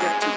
get 0.00 0.22
to 0.22 0.31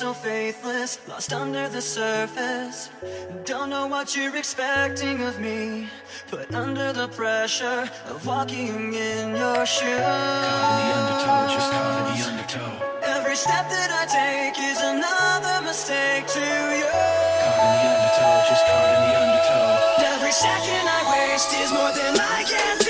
so 0.00 0.14
faithless, 0.14 0.98
lost 1.06 1.30
under 1.30 1.68
the 1.68 1.82
surface. 1.82 2.88
Don't 3.44 3.68
know 3.68 3.86
what 3.86 4.16
you're 4.16 4.34
expecting 4.34 5.20
of 5.20 5.38
me. 5.38 5.90
Put 6.30 6.54
under 6.54 6.90
the 6.94 7.08
pressure 7.08 7.84
of 8.06 8.24
walking 8.24 8.94
in 8.94 9.36
your 9.36 9.66
shoes. 9.66 10.00
Caught 10.00 10.72
in 10.72 10.88
the 10.88 10.96
undertow, 11.00 11.42
just 11.52 11.70
caught 11.72 11.96
in 12.00 12.16
the 12.16 12.28
undertow. 12.30 12.70
Every 13.14 13.36
step 13.36 13.68
that 13.68 13.90
I 13.92 14.04
take 14.08 14.56
is 14.72 14.80
another 14.80 15.56
mistake 15.68 16.24
to 16.32 16.46
you. 16.80 16.88
Caught 17.44 17.60
in 17.60 17.72
the 17.76 17.88
undertow, 17.92 18.36
just 18.48 18.64
caught 18.72 18.88
in 18.96 19.00
the 19.04 19.14
undertow. 19.20 20.16
Every 20.16 20.32
second 20.32 20.84
I 20.96 21.00
waste 21.12 21.52
is 21.60 21.70
more 21.76 21.92
than 21.92 22.16
I 22.16 22.40
can 22.48 22.89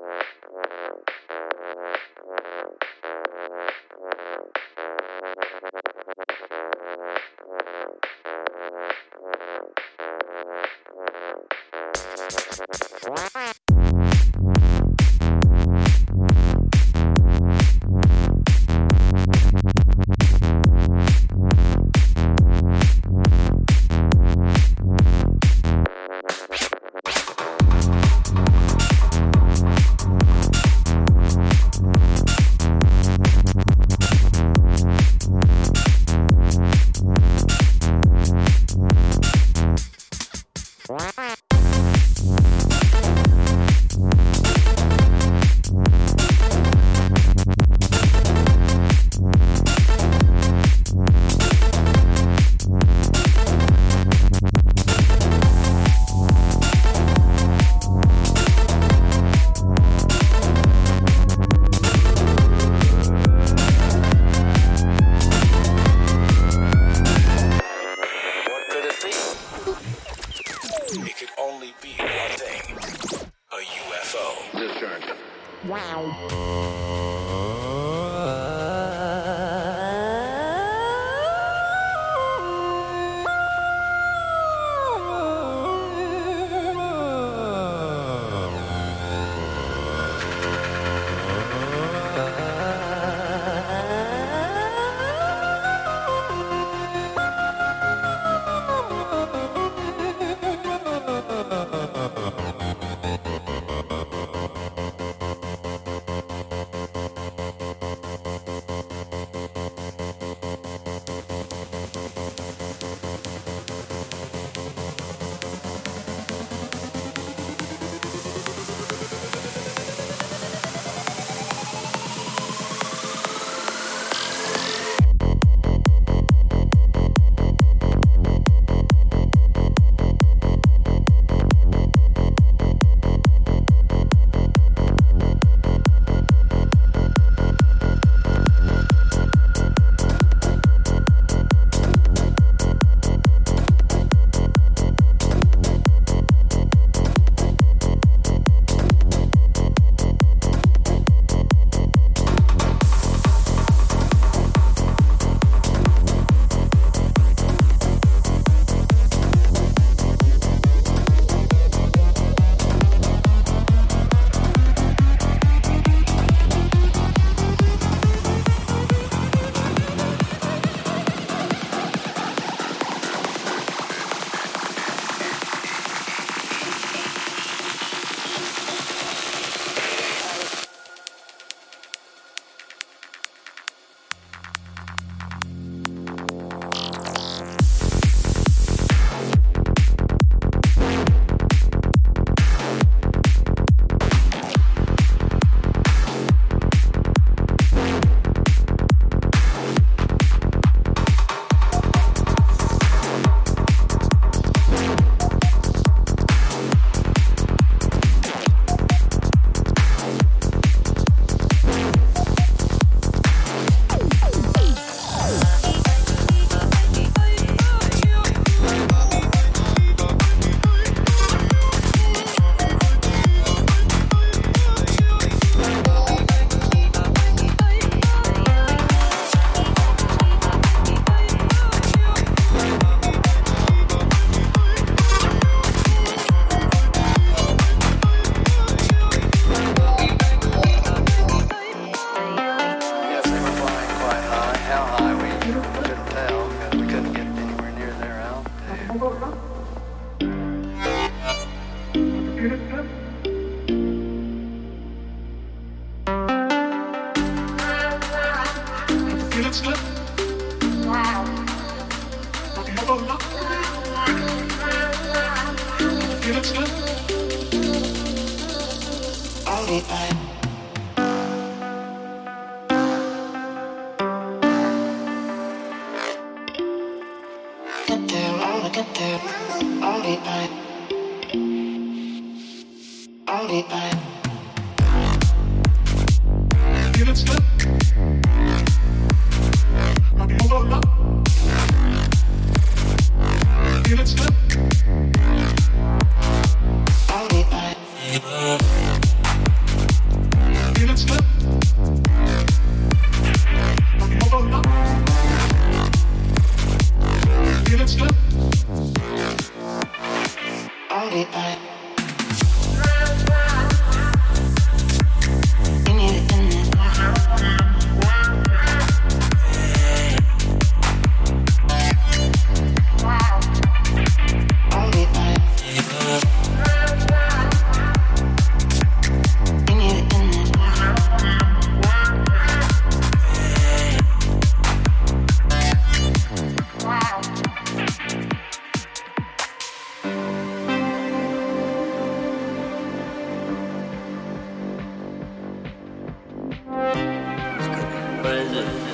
London. 348.51 348.90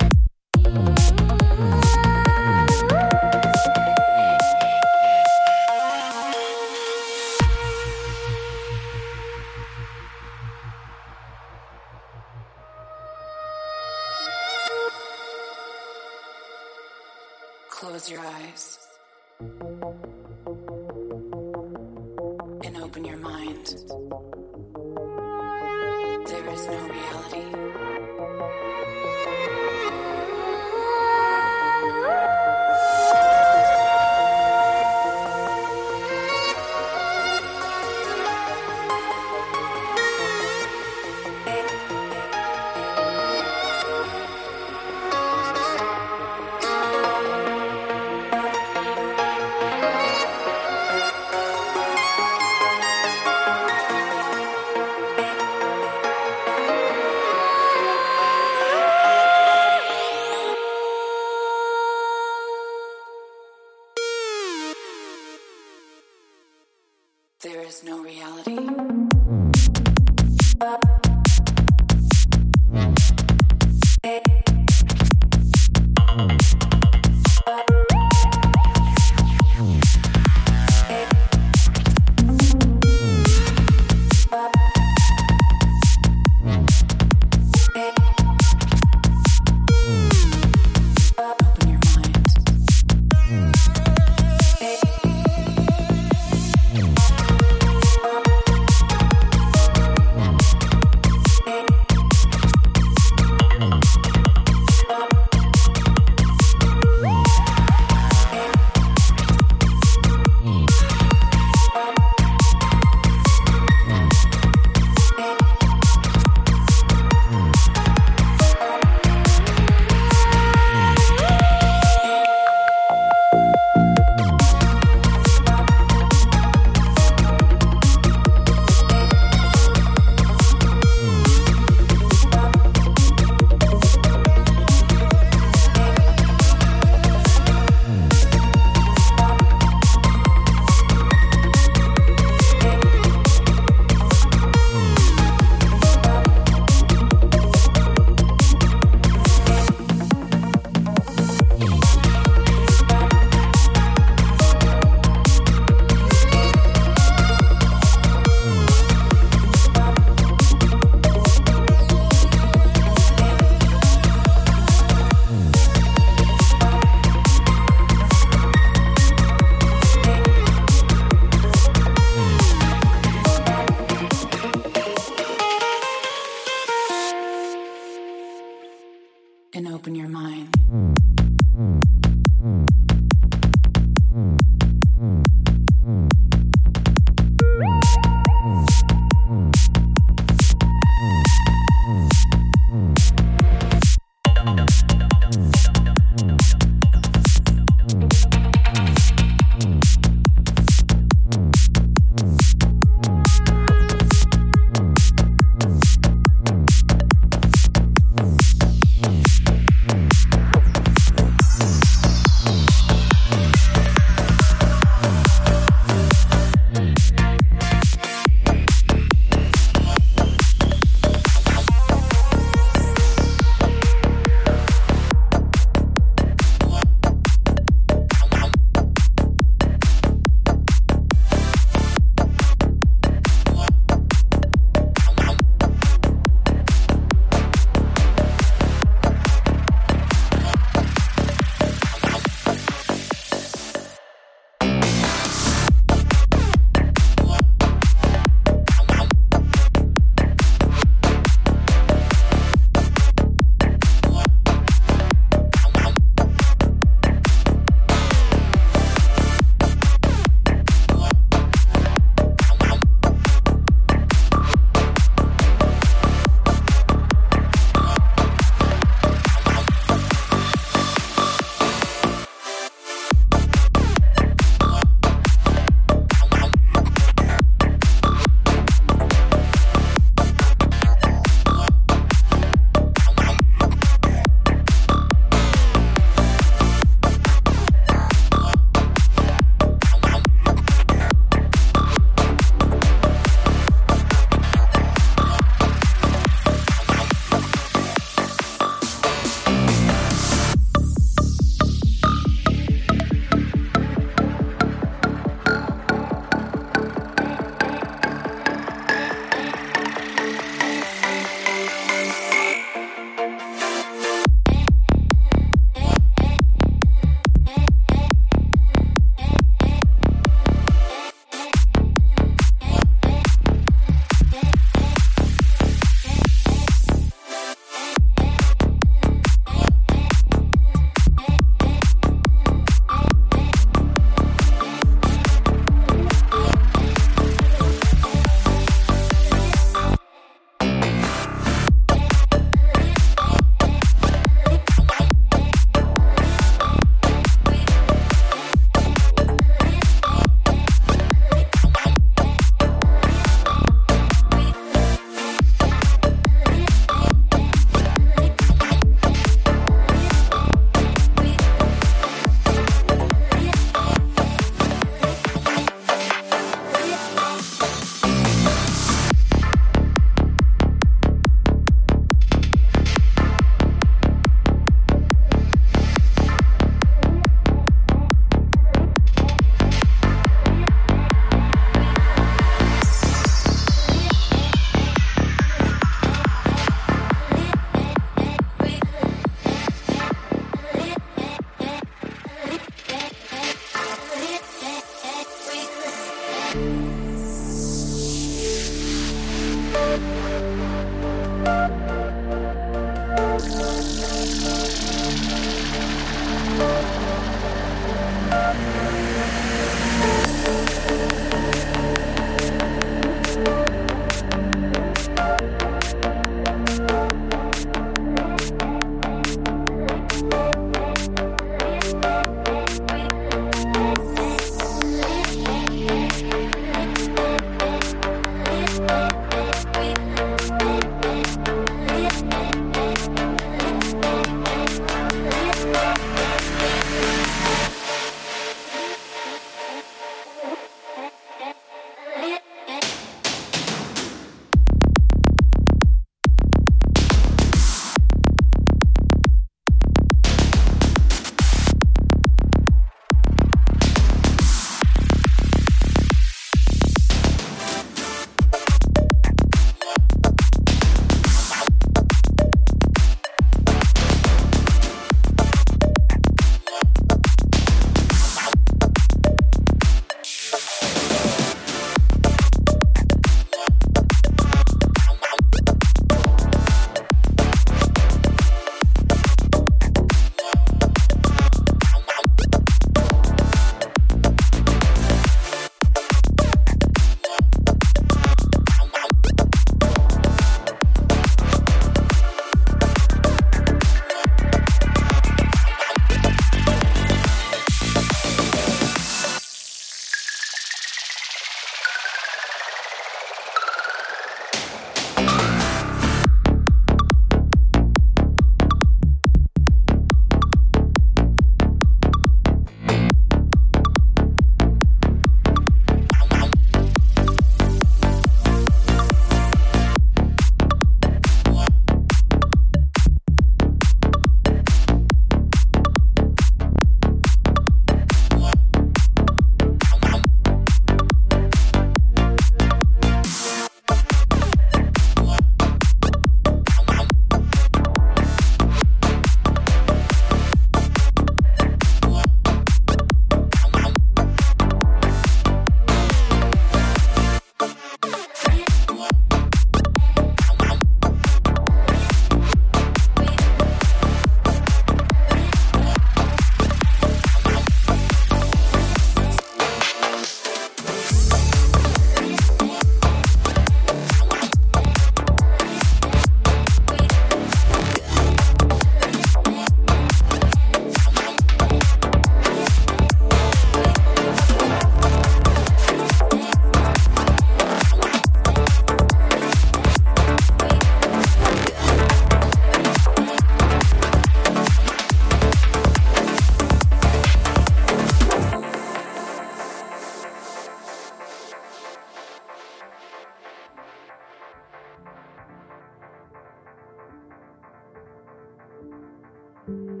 Once 599.67 600.00